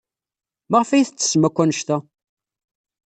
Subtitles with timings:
[0.69, 1.97] Maɣef ay tettessem akk anect-a?